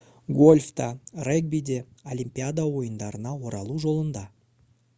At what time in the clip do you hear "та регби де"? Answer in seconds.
0.77-1.77